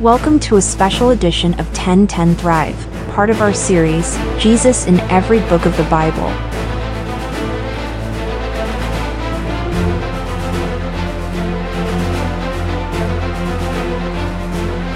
Welcome 0.00 0.38
to 0.40 0.58
a 0.58 0.62
special 0.62 1.10
edition 1.10 1.54
of 1.54 1.66
1010 1.76 2.36
Thrive, 2.36 2.76
part 3.14 3.30
of 3.30 3.40
our 3.40 3.52
series, 3.52 4.16
Jesus 4.38 4.86
in 4.86 5.00
Every 5.10 5.40
Book 5.40 5.66
of 5.66 5.76
the 5.76 5.82
Bible. 5.90 6.28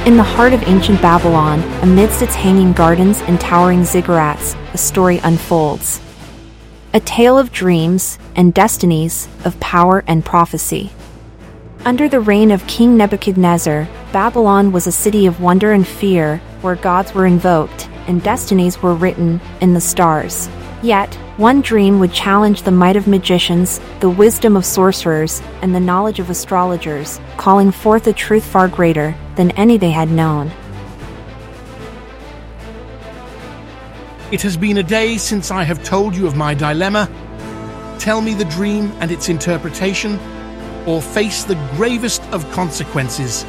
In 0.07 0.17
the 0.17 0.23
heart 0.23 0.53
of 0.53 0.63
ancient 0.69 1.03
Babylon, 1.03 1.63
amidst 1.83 2.23
its 2.23 2.37
hanging 2.37 2.73
gardens 2.73 3.23
and 3.23 3.41
towering 3.41 3.81
ziggurats, 3.81 4.55
a 4.73 4.79
story 4.79 5.19
unfolds. 5.25 6.01
A 6.95 7.01
tale 7.01 7.37
of 7.37 7.51
dreams 7.51 8.21
and 8.37 8.55
destinies, 8.55 9.29
of 9.45 9.59
power 9.59 10.05
and 10.07 10.25
prophecy. 10.25 10.93
Under 11.85 12.09
the 12.09 12.21
reign 12.21 12.53
of 12.53 12.65
King 12.69 12.97
Nebuchadnezzar, 12.97 13.89
Babylon 14.13 14.71
was 14.71 14.87
a 14.87 14.93
city 14.93 15.27
of 15.27 15.41
wonder 15.41 15.73
and 15.73 15.85
fear, 15.85 16.37
where 16.61 16.77
gods 16.77 17.13
were 17.13 17.27
invoked 17.27 17.89
and 18.07 18.23
destinies 18.23 18.81
were 18.81 18.95
written 18.95 19.41
in 19.61 19.75
the 19.75 19.81
stars. 19.81 20.49
Yet, 20.81 21.13
one 21.39 21.61
dream 21.61 21.99
would 21.99 22.13
challenge 22.13 22.63
the 22.63 22.71
might 22.71 22.95
of 22.95 23.09
magicians, 23.09 23.81
the 23.99 24.09
wisdom 24.09 24.57
of 24.57 24.65
sorcerers, 24.65 25.43
and 25.61 25.75
the 25.75 25.81
knowledge 25.81 26.21
of 26.21 26.31
astrologers, 26.31 27.21
calling 27.37 27.73
forth 27.73 28.07
a 28.07 28.13
truth 28.13 28.45
far 28.45 28.69
greater 28.69 29.17
than 29.35 29.51
any 29.53 29.77
they 29.77 29.91
had 29.91 30.09
known. 30.09 30.53
It 34.31 34.43
has 34.43 34.57
been 34.57 34.79
a 34.79 34.85
day 34.85 35.17
since 35.17 35.51
I 35.51 35.65
have 35.65 35.83
told 35.83 36.15
you 36.15 36.29
of 36.29 36.37
my 36.37 36.55
dilemma. 36.55 37.11
Tell 37.99 38.21
me 38.21 38.35
the 38.35 38.45
dream 38.45 38.93
and 39.01 39.11
its 39.11 39.29
interpretation, 39.29 40.21
or 40.87 41.01
face 41.01 41.45
the 41.45 41.55
gravest 41.77 42.23
of 42.33 42.51
consequences. 42.53 43.45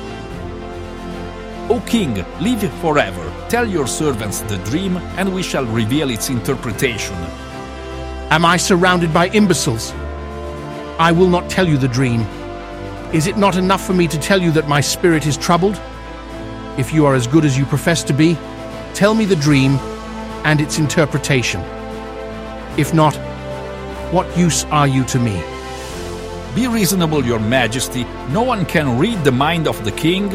O 1.70 1.82
king, 1.88 2.26
live 2.42 2.72
forever. 2.82 3.34
Tell 3.50 3.68
your 3.68 3.88
servants 3.88 4.42
the 4.42 4.58
dream, 4.60 4.98
and 5.18 5.34
we 5.34 5.42
shall 5.42 5.66
reveal 5.66 6.10
its 6.10 6.30
interpretation. 6.30 7.16
Am 8.30 8.46
I 8.46 8.58
surrounded 8.58 9.14
by 9.14 9.30
imbeciles? 9.30 9.92
I 11.00 11.12
will 11.12 11.30
not 11.30 11.50
tell 11.50 11.68
you 11.68 11.78
the 11.78 11.88
dream. 11.88 12.22
Is 13.14 13.28
it 13.28 13.38
not 13.38 13.58
enough 13.58 13.86
for 13.86 13.94
me 13.94 14.08
to 14.08 14.20
tell 14.20 14.42
you 14.42 14.52
that 14.52 14.68
my 14.68 14.82
spirit 14.82 15.26
is 15.26 15.38
troubled? 15.38 15.80
If 16.78 16.94
you 16.94 17.06
are 17.06 17.16
as 17.16 17.28
good 17.28 17.46
as 17.46 17.58
you 17.58 17.66
profess 17.66 18.04
to 18.06 18.14
be, 18.14 18.38
tell 18.94 19.14
me 19.14 19.26
the 19.26 19.36
dream 19.36 19.74
and 20.44 20.60
its 20.60 20.80
interpretation. 20.80 21.62
If 22.78 22.94
not, 22.94 23.16
what 24.12 24.38
use 24.38 24.66
are 24.66 24.88
you 24.88 25.04
to 25.06 25.20
me? 25.20 25.53
Be 26.56 26.68
reasonable, 26.68 27.26
your 27.26 27.40
majesty. 27.40 28.04
No 28.30 28.44
one 28.44 28.64
can 28.66 29.00
read 29.00 29.24
the 29.24 29.32
mind 29.32 29.68
of 29.68 29.84
the 29.84 29.92
king. 29.92 30.30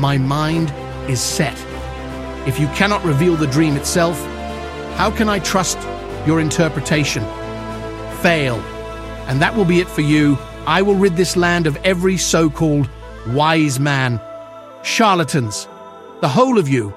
My 0.00 0.16
mind 0.16 0.72
is 1.10 1.20
set. 1.20 1.58
If 2.48 2.58
you 2.58 2.66
cannot 2.68 3.04
reveal 3.04 3.36
the 3.36 3.46
dream 3.48 3.76
itself, 3.76 4.18
how 4.96 5.10
can 5.10 5.28
I 5.28 5.40
trust 5.40 5.76
your 6.26 6.40
interpretation? 6.40 7.22
Fail. 8.22 8.56
And 9.28 9.42
that 9.42 9.54
will 9.54 9.66
be 9.66 9.80
it 9.80 9.88
for 9.88 10.00
you. 10.00 10.38
I 10.66 10.80
will 10.80 10.94
rid 10.94 11.16
this 11.16 11.36
land 11.36 11.66
of 11.66 11.76
every 11.84 12.16
so 12.16 12.48
called 12.48 12.88
wise 13.28 13.78
man. 13.78 14.18
Charlatans. 14.82 15.68
The 16.22 16.28
whole 16.28 16.58
of 16.58 16.70
you. 16.70 16.94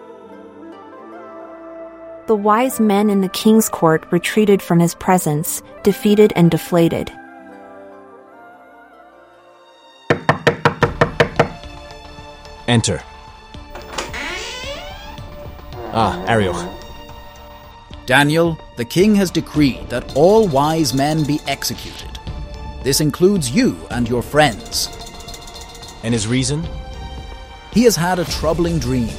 The 2.28 2.36
wise 2.36 2.80
men 2.80 3.10
in 3.10 3.20
the 3.20 3.30
king's 3.30 3.68
court 3.68 4.06
retreated 4.12 4.62
from 4.62 4.80
his 4.80 4.96
presence, 4.96 5.62
defeated 5.84 6.32
and 6.38 6.50
deflated. 6.50 7.12
Enter. 12.76 13.02
Ah, 15.94 16.22
Arioch. 16.28 16.62
Daniel, 18.06 18.60
the 18.76 18.84
king 18.84 19.16
has 19.16 19.32
decreed 19.32 19.88
that 19.88 20.14
all 20.18 20.46
wise 20.50 20.94
men 20.94 21.24
be 21.24 21.40
executed. 21.48 22.20
This 22.84 23.00
includes 23.00 23.50
you 23.50 23.78
and 23.92 24.10
your 24.10 24.22
friends. 24.22 24.90
And 26.04 26.14
his 26.14 26.28
reason? 26.28 26.68
He 27.72 27.86
has 27.86 27.96
had 27.96 28.20
a 28.20 28.26
troubling 28.26 28.78
dream, 28.78 29.16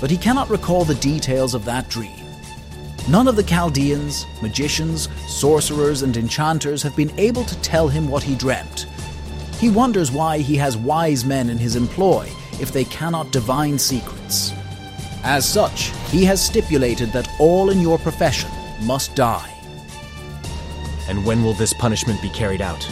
but 0.00 0.08
he 0.08 0.16
cannot 0.16 0.48
recall 0.48 0.84
the 0.84 0.94
details 0.94 1.52
of 1.52 1.64
that 1.64 1.88
dream. 1.88 2.24
None 3.08 3.26
of 3.26 3.34
the 3.34 3.42
Chaldeans, 3.42 4.24
magicians, 4.40 5.08
sorcerers, 5.26 6.02
and 6.02 6.16
enchanters 6.16 6.80
have 6.84 6.94
been 6.94 7.10
able 7.18 7.42
to 7.42 7.60
tell 7.60 7.88
him 7.88 8.08
what 8.08 8.22
he 8.22 8.36
dreamt. 8.36 8.86
He 9.58 9.68
wonders 9.68 10.12
why 10.12 10.38
he 10.38 10.54
has 10.58 10.76
wise 10.76 11.24
men 11.24 11.50
in 11.50 11.58
his 11.58 11.74
employ 11.74 12.30
if 12.60 12.72
they 12.72 12.84
cannot 12.84 13.30
divine 13.32 13.78
secrets. 13.78 14.52
As 15.22 15.46
such, 15.48 15.92
he 16.10 16.24
has 16.24 16.44
stipulated 16.44 17.12
that 17.12 17.28
all 17.38 17.70
in 17.70 17.80
your 17.80 17.98
profession 17.98 18.50
must 18.82 19.14
die. 19.14 19.52
And 21.08 21.24
when 21.26 21.42
will 21.42 21.54
this 21.54 21.72
punishment 21.72 22.22
be 22.22 22.30
carried 22.30 22.60
out? 22.60 22.86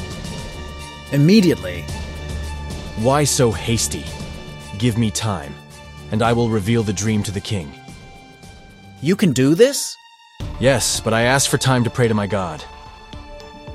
Immediately, 1.12 1.84
Why 2.98 3.24
so 3.24 3.52
hasty? 3.52 4.04
Give 4.78 4.98
me 4.98 5.10
time, 5.10 5.54
and 6.10 6.20
I 6.22 6.32
will 6.32 6.50
reveal 6.50 6.82
the 6.82 6.92
dream 6.92 7.22
to 7.24 7.30
the 7.30 7.40
king. 7.40 7.72
you 9.00 9.14
can 9.14 9.32
do 9.32 9.54
this? 9.54 9.96
Yes, 10.60 11.00
but 11.00 11.14
I 11.14 11.22
ask 11.22 11.48
for 11.48 11.58
time 11.58 11.84
to 11.84 11.90
pray 11.90 12.08
to 12.08 12.14
my 12.14 12.26
God. 12.26 12.64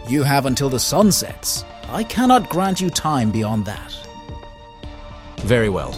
You 0.09 0.23
have 0.23 0.45
until 0.45 0.69
the 0.69 0.79
sun 0.79 1.11
sets. 1.11 1.63
I 1.87 2.03
cannot 2.03 2.49
grant 2.49 2.81
you 2.81 2.89
time 2.89 3.31
beyond 3.31 3.65
that. 3.65 3.95
Very 5.43 5.67
well. 5.69 5.91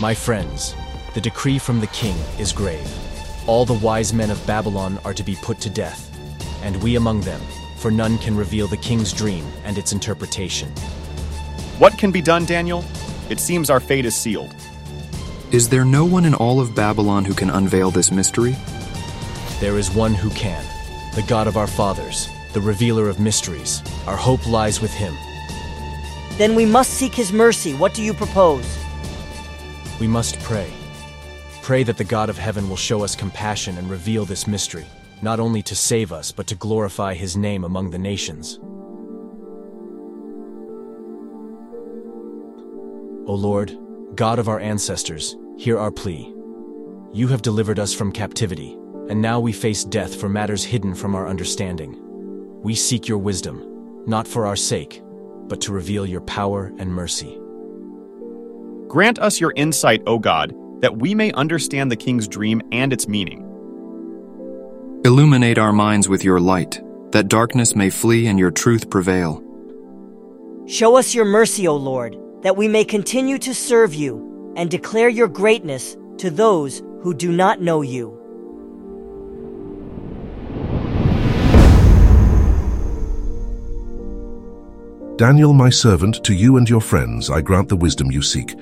My 0.00 0.14
friends, 0.14 0.74
the 1.14 1.20
decree 1.20 1.58
from 1.58 1.80
the 1.80 1.86
king 1.88 2.16
is 2.38 2.52
grave. 2.52 2.90
All 3.46 3.64
the 3.64 3.74
wise 3.74 4.14
men 4.14 4.30
of 4.30 4.46
Babylon 4.46 4.98
are 5.04 5.14
to 5.14 5.22
be 5.22 5.36
put 5.36 5.60
to 5.60 5.70
death, 5.70 6.10
and 6.62 6.82
we 6.82 6.96
among 6.96 7.20
them, 7.20 7.40
for 7.76 7.90
none 7.90 8.16
can 8.18 8.36
reveal 8.36 8.68
the 8.68 8.76
king's 8.78 9.12
dream 9.12 9.44
and 9.64 9.76
its 9.76 9.92
interpretation. 9.92 10.70
What 11.78 11.98
can 11.98 12.10
be 12.10 12.22
done, 12.22 12.46
Daniel? 12.46 12.84
It 13.28 13.38
seems 13.38 13.68
our 13.68 13.80
fate 13.80 14.06
is 14.06 14.14
sealed. 14.14 14.54
Is 15.52 15.68
there 15.68 15.84
no 15.84 16.06
one 16.06 16.24
in 16.24 16.34
all 16.34 16.58
of 16.58 16.74
Babylon 16.74 17.24
who 17.24 17.34
can 17.34 17.50
unveil 17.50 17.90
this 17.90 18.10
mystery? 18.10 18.56
There 19.60 19.78
is 19.78 19.90
one 19.90 20.14
who 20.14 20.30
can, 20.30 20.64
the 21.14 21.22
God 21.22 21.46
of 21.46 21.56
our 21.56 21.66
fathers, 21.66 22.28
the 22.56 22.62
revealer 22.62 23.10
of 23.10 23.20
mysteries. 23.20 23.82
Our 24.06 24.16
hope 24.16 24.46
lies 24.46 24.80
with 24.80 24.90
him. 24.90 25.14
Then 26.38 26.54
we 26.54 26.64
must 26.64 26.94
seek 26.94 27.14
his 27.14 27.30
mercy. 27.30 27.74
What 27.74 27.92
do 27.92 28.02
you 28.02 28.14
propose? 28.14 28.66
We 30.00 30.06
must 30.06 30.40
pray. 30.40 30.72
Pray 31.60 31.82
that 31.82 31.98
the 31.98 32.04
God 32.04 32.30
of 32.30 32.38
heaven 32.38 32.70
will 32.70 32.76
show 32.78 33.04
us 33.04 33.14
compassion 33.14 33.76
and 33.76 33.90
reveal 33.90 34.24
this 34.24 34.46
mystery, 34.46 34.86
not 35.20 35.38
only 35.38 35.60
to 35.64 35.76
save 35.76 36.12
us, 36.12 36.32
but 36.32 36.46
to 36.46 36.54
glorify 36.54 37.12
his 37.12 37.36
name 37.36 37.62
among 37.62 37.90
the 37.90 37.98
nations. 37.98 38.58
O 43.28 43.34
Lord, 43.34 43.76
God 44.14 44.38
of 44.38 44.48
our 44.48 44.60
ancestors, 44.60 45.36
hear 45.58 45.78
our 45.78 45.90
plea. 45.90 46.32
You 47.12 47.28
have 47.28 47.42
delivered 47.42 47.78
us 47.78 47.92
from 47.92 48.12
captivity, 48.12 48.78
and 49.10 49.20
now 49.20 49.40
we 49.40 49.52
face 49.52 49.84
death 49.84 50.18
for 50.18 50.30
matters 50.30 50.64
hidden 50.64 50.94
from 50.94 51.14
our 51.14 51.28
understanding. 51.28 52.00
We 52.62 52.74
seek 52.74 53.08
your 53.08 53.18
wisdom, 53.18 54.04
not 54.06 54.26
for 54.26 54.46
our 54.46 54.56
sake, 54.56 55.02
but 55.48 55.60
to 55.62 55.72
reveal 55.72 56.06
your 56.06 56.22
power 56.22 56.72
and 56.78 56.92
mercy. 56.92 57.38
Grant 58.88 59.18
us 59.18 59.40
your 59.40 59.52
insight, 59.56 60.02
O 60.06 60.18
God, 60.18 60.54
that 60.80 60.98
we 60.98 61.14
may 61.14 61.32
understand 61.32 61.90
the 61.90 61.96
king's 61.96 62.28
dream 62.28 62.62
and 62.72 62.92
its 62.92 63.08
meaning. 63.08 63.42
Illuminate 65.04 65.58
our 65.58 65.72
minds 65.72 66.08
with 66.08 66.24
your 66.24 66.40
light, 66.40 66.80
that 67.12 67.28
darkness 67.28 67.76
may 67.76 67.90
flee 67.90 68.26
and 68.26 68.38
your 68.38 68.50
truth 68.50 68.90
prevail. 68.90 69.42
Show 70.66 70.96
us 70.96 71.14
your 71.14 71.24
mercy, 71.24 71.68
O 71.68 71.76
Lord, 71.76 72.16
that 72.42 72.56
we 72.56 72.66
may 72.66 72.84
continue 72.84 73.38
to 73.38 73.54
serve 73.54 73.94
you 73.94 74.54
and 74.56 74.70
declare 74.70 75.08
your 75.08 75.28
greatness 75.28 75.96
to 76.18 76.30
those 76.30 76.82
who 77.02 77.14
do 77.14 77.30
not 77.30 77.60
know 77.60 77.82
you. 77.82 78.20
Daniel, 85.16 85.54
my 85.54 85.70
servant, 85.70 86.22
to 86.24 86.34
you 86.34 86.58
and 86.58 86.68
your 86.68 86.82
friends 86.82 87.30
I 87.30 87.40
grant 87.40 87.70
the 87.70 87.76
wisdom 87.76 88.10
you 88.10 88.20
seek. 88.20 88.54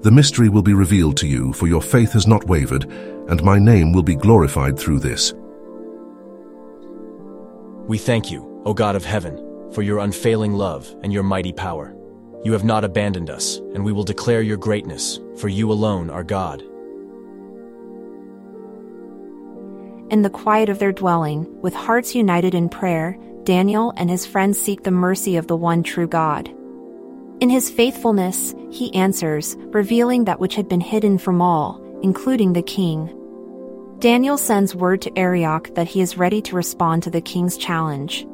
The 0.00 0.10
mystery 0.10 0.48
will 0.48 0.62
be 0.62 0.72
revealed 0.72 1.18
to 1.18 1.26
you, 1.26 1.52
for 1.52 1.66
your 1.66 1.82
faith 1.82 2.14
has 2.14 2.26
not 2.26 2.46
wavered, 2.46 2.84
and 3.28 3.44
my 3.44 3.58
name 3.58 3.92
will 3.92 4.02
be 4.02 4.14
glorified 4.14 4.78
through 4.78 5.00
this. 5.00 5.34
We 7.86 7.98
thank 7.98 8.30
you, 8.30 8.62
O 8.64 8.72
God 8.72 8.96
of 8.96 9.04
heaven, 9.04 9.36
for 9.74 9.82
your 9.82 9.98
unfailing 9.98 10.54
love 10.54 10.90
and 11.02 11.12
your 11.12 11.22
mighty 11.22 11.52
power. 11.52 11.94
You 12.44 12.52
have 12.52 12.64
not 12.64 12.82
abandoned 12.82 13.28
us, 13.28 13.58
and 13.74 13.84
we 13.84 13.92
will 13.92 14.04
declare 14.04 14.40
your 14.40 14.56
greatness, 14.56 15.20
for 15.36 15.48
you 15.48 15.70
alone 15.70 16.08
are 16.08 16.24
God. 16.24 16.62
In 20.10 20.22
the 20.22 20.30
quiet 20.30 20.70
of 20.70 20.78
their 20.78 20.92
dwelling, 20.92 21.60
with 21.60 21.74
hearts 21.74 22.14
united 22.14 22.54
in 22.54 22.70
prayer, 22.70 23.18
Daniel 23.44 23.92
and 23.96 24.10
his 24.10 24.26
friends 24.26 24.60
seek 24.60 24.82
the 24.82 24.90
mercy 24.90 25.36
of 25.36 25.46
the 25.46 25.56
one 25.56 25.82
true 25.82 26.06
God. 26.06 26.48
In 27.40 27.48
his 27.48 27.70
faithfulness, 27.70 28.54
he 28.70 28.94
answers, 28.94 29.56
revealing 29.70 30.24
that 30.24 30.40
which 30.40 30.54
had 30.54 30.68
been 30.68 30.80
hidden 30.80 31.16
from 31.16 31.40
all, 31.40 31.80
including 32.02 32.52
the 32.52 32.62
king. 32.62 33.16
Daniel 33.98 34.36
sends 34.36 34.74
word 34.74 35.02
to 35.02 35.18
Arioch 35.18 35.74
that 35.74 35.88
he 35.88 36.00
is 36.00 36.18
ready 36.18 36.42
to 36.42 36.56
respond 36.56 37.02
to 37.02 37.10
the 37.10 37.20
king's 37.20 37.56
challenge. 37.56 38.26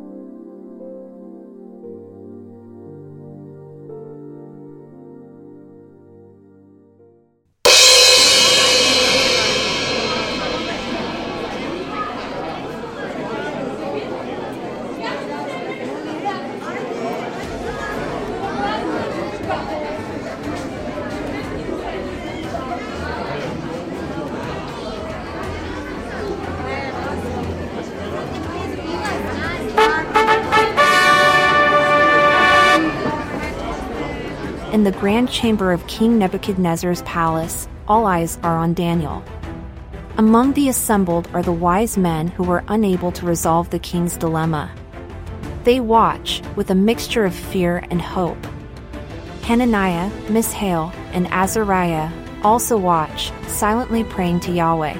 The 34.86 34.92
grand 34.92 35.28
chamber 35.28 35.72
of 35.72 35.84
King 35.88 36.16
Nebuchadnezzar's 36.16 37.02
palace, 37.02 37.66
all 37.88 38.06
eyes 38.06 38.38
are 38.44 38.56
on 38.56 38.72
Daniel. 38.72 39.20
Among 40.16 40.52
the 40.52 40.68
assembled 40.68 41.28
are 41.34 41.42
the 41.42 41.50
wise 41.50 41.98
men 41.98 42.28
who 42.28 42.44
were 42.44 42.62
unable 42.68 43.10
to 43.10 43.26
resolve 43.26 43.70
the 43.70 43.80
king's 43.80 44.16
dilemma. 44.16 44.70
They 45.64 45.80
watch 45.80 46.40
with 46.54 46.70
a 46.70 46.76
mixture 46.76 47.24
of 47.24 47.34
fear 47.34 47.84
and 47.90 48.00
hope. 48.00 48.38
Hananiah, 49.42 50.08
Mishael, 50.30 50.92
and 51.10 51.26
Azariah 51.32 52.08
also 52.44 52.76
watch, 52.76 53.32
silently 53.48 54.04
praying 54.04 54.38
to 54.38 54.52
Yahweh. 54.52 54.96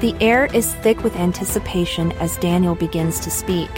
The 0.00 0.14
air 0.20 0.50
is 0.52 0.74
thick 0.74 1.02
with 1.02 1.16
anticipation 1.16 2.12
as 2.20 2.36
Daniel 2.36 2.74
begins 2.74 3.20
to 3.20 3.30
speak. 3.30 3.70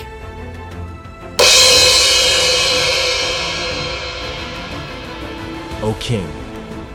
O 5.95 5.97
king, 6.01 6.29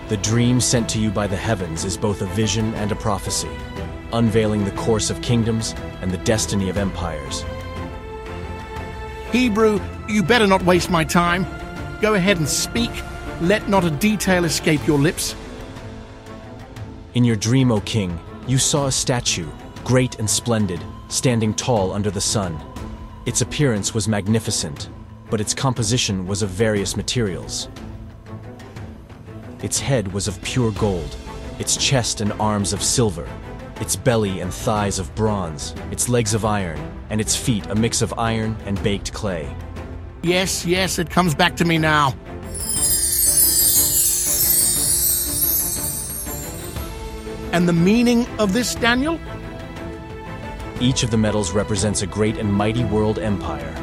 the 0.10 0.18
dream 0.18 0.60
sent 0.60 0.90
to 0.90 1.00
you 1.00 1.10
by 1.10 1.26
the 1.26 1.36
heavens 1.36 1.86
is 1.86 1.96
both 1.96 2.22
a 2.22 2.26
vision 2.26 2.74
and 2.76 2.92
a 2.92 2.96
prophecy, 2.96 3.50
unveiling 4.12 4.66
the 4.66 4.72
course 4.72 5.10
of 5.10 5.22
kingdoms 5.22 5.74
and 6.02 6.12
the 6.12 6.18
destiny 6.20 6.70
of 6.70 6.78
empires. 6.78 7.46
Hebrew, 9.32 9.80
you 10.10 10.22
better 10.22 10.46
not 10.46 10.64
waste 10.64 10.90
my 10.90 11.06
time. 11.06 11.46
Go 12.02 12.16
ahead 12.16 12.40
and 12.40 12.48
speak. 12.48 12.92
Let 13.40 13.70
not 13.70 13.86
a 13.86 13.90
detail 13.90 14.44
escape 14.44 14.86
your 14.86 15.00
lips. 15.00 15.34
In 17.14 17.24
your 17.24 17.38
dream, 17.38 17.72
O 17.72 17.80
king, 17.82 18.20
you 18.48 18.58
saw 18.58 18.88
a 18.88 18.92
statue, 18.92 19.48
great 19.86 20.20
and 20.20 20.30
splendid, 20.30 20.84
standing 21.08 21.54
tall 21.54 21.94
under 21.94 22.12
the 22.12 22.20
sun. 22.20 22.60
Its 23.26 23.40
appearance 23.40 23.94
was 23.94 24.10
magnificent, 24.10 24.90
but 25.30 25.40
its 25.40 25.54
composition 25.54 26.28
was 26.28 26.42
of 26.42 26.50
various 26.50 26.98
materials. 26.98 27.70
Its 29.62 29.80
head 29.80 30.14
was 30.14 30.30
of 30.30 30.42
pure 30.42 30.72
gold, 30.72 31.18
its 31.60 31.76
chest 31.76 32.22
and 32.22 32.32
arms 32.34 32.72
of 32.72 32.82
silver, 32.82 33.28
its 33.82 33.96
belly 33.96 34.40
and 34.40 34.54
thighs 34.54 35.00
of 35.00 35.14
bronze, 35.16 35.76
its 35.92 36.08
legs 36.08 36.34
of 36.34 36.46
iron, 36.46 36.80
and 37.10 37.20
its 37.20 37.36
feet 37.36 37.66
a 37.68 37.76
mix 37.76 38.02
of 38.02 38.14
iron 38.18 38.56
and 38.66 38.82
baked 38.84 39.12
clay. 39.14 39.54
Yes, 40.24 40.66
yes, 40.66 40.98
it 40.98 41.10
comes 41.10 41.36
back 41.36 41.58
to 41.58 41.66
me 41.66 41.78
now. 41.78 42.14
And 47.52 47.68
the 47.68 47.74
meaning 47.74 48.28
of 48.38 48.54
this, 48.54 48.76
Daniel? 48.76 49.20
Each 50.80 51.04
of 51.04 51.12
the 51.12 51.18
metals 51.18 51.52
represents 51.52 52.02
a 52.02 52.08
great 52.08 52.38
and 52.38 52.54
mighty 52.54 52.86
world 52.86 53.20
empire. 53.20 53.74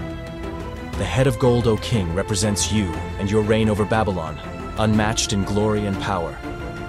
The 0.93 1.05
head 1.05 1.27
of 1.27 1.39
gold, 1.39 1.67
O 1.67 1.77
king, 1.79 2.15
represents 2.15 2.73
you 2.73 2.87
and 3.19 3.31
your 3.31 3.43
reign 3.43 3.69
over 3.69 3.85
Babylon, 3.85 4.39
unmatched 4.79 5.33
in 5.33 5.45
glory 5.45 5.87
and 5.87 6.01
power. 6.01 6.39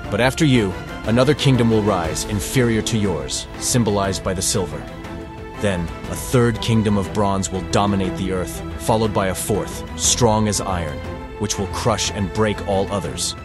But 0.10 0.22
after 0.22 0.46
you, 0.46 0.74
another 1.06 1.34
kingdom 1.34 1.70
will 1.70 1.84
rise, 1.84 2.26
inferior 2.26 2.82
to 2.84 2.98
yours, 2.98 3.48
symbolized 3.60 4.24
by 4.24 4.34
the 4.34 4.42
silver. 4.42 4.82
Then, 5.60 5.82
a 6.12 6.16
third 6.16 6.62
kingdom 6.62 6.98
of 6.98 7.12
bronze 7.14 7.52
will 7.52 7.64
dominate 7.72 8.16
the 8.18 8.32
earth, 8.32 8.62
followed 8.82 9.14
by 9.14 9.28
a 9.28 9.36
fourth, 9.36 9.84
strong 10.00 10.48
as 10.48 10.62
iron, 10.62 10.98
which 11.40 11.58
will 11.58 11.68
crush 11.68 12.12
and 12.12 12.32
break 12.34 12.68
all 12.68 12.92
others. 12.92 13.36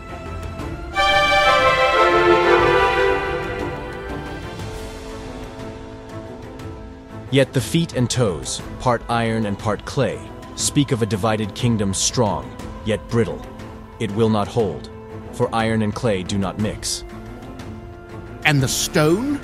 Yet 7.31 7.55
the 7.55 7.63
feet 7.63 7.95
and 7.95 8.11
toes, 8.11 8.61
part 8.79 9.03
iron 9.09 9.47
and 9.47 9.59
part 9.59 9.87
clay, 9.87 10.21
speak 10.55 10.93
of 10.93 11.01
a 11.01 11.07
divided 11.07 11.55
kingdom 11.55 11.95
strong, 11.95 12.55
yet 12.85 13.09
brittle. 13.09 13.41
It 14.03 14.11
will 14.17 14.31
not 14.31 14.49
hold, 14.49 14.91
for 15.31 15.49
iron 15.55 15.83
and 15.83 15.95
clay 15.95 16.25
do 16.25 16.37
not 16.37 16.59
mix. 16.59 17.05
And 18.45 18.61
the 18.61 18.67
stone? 18.67 19.41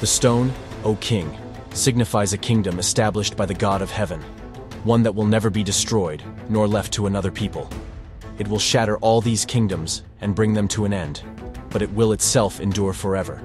The 0.00 0.06
stone, 0.08 0.52
O 0.82 0.96
king, 0.96 1.38
signifies 1.72 2.32
a 2.32 2.38
kingdom 2.38 2.80
established 2.80 3.36
by 3.36 3.46
the 3.46 3.54
God 3.54 3.82
of 3.82 3.90
heaven, 3.92 4.20
one 4.82 5.04
that 5.04 5.14
will 5.14 5.26
never 5.26 5.48
be 5.48 5.62
destroyed, 5.62 6.24
nor 6.48 6.66
left 6.66 6.92
to 6.94 7.06
another 7.06 7.30
people. 7.30 7.70
It 8.38 8.48
will 8.48 8.58
shatter 8.58 8.96
all 8.96 9.20
these 9.20 9.44
kingdoms 9.44 10.02
and 10.20 10.34
bring 10.34 10.52
them 10.52 10.66
to 10.74 10.84
an 10.84 10.92
end, 10.92 11.22
but 11.70 11.82
it 11.82 11.92
will 11.92 12.10
itself 12.10 12.58
endure 12.58 12.92
forever. 12.92 13.40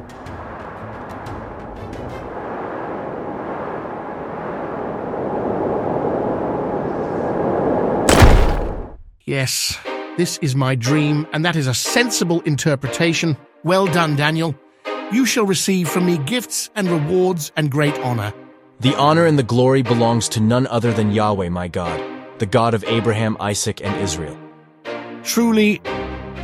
Yes, 9.29 9.77
this 10.17 10.39
is 10.39 10.55
my 10.55 10.73
dream, 10.73 11.27
and 11.31 11.45
that 11.45 11.55
is 11.55 11.67
a 11.67 11.73
sensible 11.75 12.41
interpretation. 12.45 13.37
Well 13.63 13.85
done, 13.85 14.15
Daniel. 14.15 14.55
You 15.11 15.23
shall 15.27 15.45
receive 15.45 15.87
from 15.87 16.07
me 16.07 16.17
gifts 16.17 16.71
and 16.75 16.89
rewards 16.89 17.51
and 17.55 17.69
great 17.69 17.95
honor. 17.99 18.33
The 18.79 18.95
honor 18.95 19.27
and 19.27 19.37
the 19.37 19.43
glory 19.43 19.83
belongs 19.83 20.29
to 20.29 20.39
none 20.39 20.65
other 20.65 20.91
than 20.91 21.11
Yahweh, 21.11 21.49
my 21.49 21.67
God, 21.67 22.01
the 22.39 22.47
God 22.47 22.73
of 22.73 22.83
Abraham, 22.85 23.37
Isaac, 23.39 23.85
and 23.85 23.95
Israel. 24.01 24.35
Truly, 25.21 25.79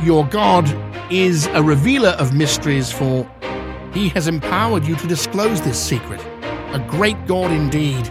your 0.04 0.24
God 0.24 0.64
is 1.12 1.48
a 1.48 1.64
revealer 1.64 2.10
of 2.10 2.34
mysteries, 2.34 2.92
for 2.92 3.28
he 3.94 4.10
has 4.10 4.28
empowered 4.28 4.86
you 4.86 4.94
to 4.94 5.08
disclose 5.08 5.60
this 5.62 5.84
secret. 5.84 6.24
A 6.70 6.86
great 6.88 7.26
God 7.26 7.50
indeed. 7.50 8.08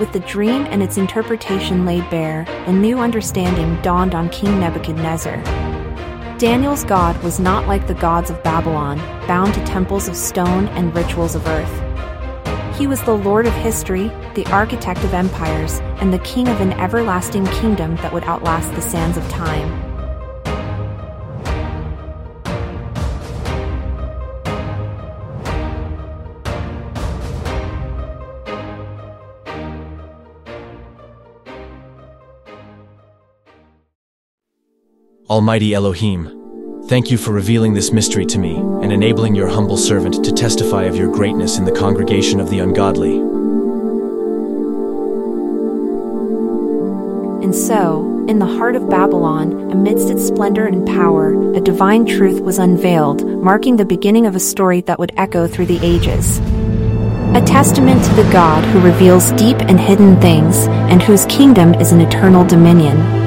With 0.00 0.14
the 0.14 0.20
dream 0.20 0.66
and 0.70 0.82
its 0.82 0.96
interpretation 0.96 1.84
laid 1.84 2.08
bare, 2.08 2.46
a 2.66 2.72
new 2.72 3.00
understanding 3.00 3.78
dawned 3.82 4.14
on 4.14 4.30
King 4.30 4.58
Nebuchadnezzar. 4.58 5.36
Daniel's 6.38 6.84
God 6.84 7.22
was 7.22 7.38
not 7.38 7.66
like 7.68 7.86
the 7.86 7.92
gods 7.92 8.30
of 8.30 8.42
Babylon, 8.42 8.96
bound 9.26 9.52
to 9.52 9.64
temples 9.66 10.08
of 10.08 10.16
stone 10.16 10.68
and 10.68 10.96
rituals 10.96 11.34
of 11.34 11.46
earth. 11.46 12.78
He 12.78 12.86
was 12.86 13.02
the 13.02 13.14
Lord 13.14 13.46
of 13.46 13.52
history, 13.52 14.08
the 14.34 14.46
architect 14.46 15.04
of 15.04 15.12
empires, 15.12 15.80
and 16.00 16.14
the 16.14 16.18
king 16.20 16.48
of 16.48 16.62
an 16.62 16.72
everlasting 16.72 17.44
kingdom 17.48 17.96
that 17.96 18.10
would 18.10 18.24
outlast 18.24 18.74
the 18.74 18.80
sands 18.80 19.18
of 19.18 19.28
time. 19.28 19.89
Almighty 35.30 35.74
Elohim, 35.74 36.82
thank 36.88 37.08
you 37.08 37.16
for 37.16 37.30
revealing 37.30 37.72
this 37.72 37.92
mystery 37.92 38.26
to 38.26 38.36
me 38.36 38.56
and 38.56 38.92
enabling 38.92 39.36
your 39.36 39.46
humble 39.46 39.76
servant 39.76 40.24
to 40.24 40.32
testify 40.32 40.82
of 40.82 40.96
your 40.96 41.08
greatness 41.08 41.56
in 41.56 41.64
the 41.64 41.70
congregation 41.70 42.40
of 42.40 42.50
the 42.50 42.58
ungodly. 42.58 43.14
And 47.44 47.54
so, 47.54 48.26
in 48.28 48.40
the 48.40 48.44
heart 48.44 48.74
of 48.74 48.90
Babylon, 48.90 49.70
amidst 49.70 50.10
its 50.10 50.26
splendor 50.26 50.66
and 50.66 50.84
power, 50.84 51.54
a 51.54 51.60
divine 51.60 52.06
truth 52.06 52.40
was 52.40 52.58
unveiled, 52.58 53.24
marking 53.40 53.76
the 53.76 53.84
beginning 53.84 54.26
of 54.26 54.34
a 54.34 54.40
story 54.40 54.80
that 54.80 54.98
would 54.98 55.12
echo 55.16 55.46
through 55.46 55.66
the 55.66 55.78
ages. 55.80 56.40
A 57.36 57.44
testament 57.46 58.02
to 58.04 58.14
the 58.14 58.28
God 58.32 58.64
who 58.64 58.80
reveals 58.80 59.30
deep 59.34 59.58
and 59.58 59.78
hidden 59.78 60.20
things, 60.20 60.66
and 60.90 61.00
whose 61.00 61.24
kingdom 61.26 61.74
is 61.74 61.92
an 61.92 62.00
eternal 62.00 62.44
dominion. 62.44 63.19